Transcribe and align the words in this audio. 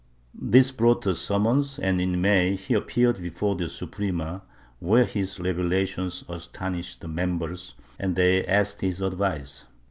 This 0.41 0.71
brought 0.71 1.05
a 1.05 1.13
summons 1.13 1.77
and 1.77 2.01
in 2.01 2.19
May 2.19 2.55
he 2.55 2.73
appeared 2.73 3.21
before 3.21 3.55
the 3.55 3.69
Suprema, 3.69 4.41
where 4.79 5.05
his 5.05 5.39
revelations 5.39 6.23
astonished 6.27 7.01
the 7.01 7.07
members 7.07 7.75
and 7.99 8.15
they 8.15 8.43
asked 8.47 8.81
his 8.81 8.99
advice. 9.03 9.65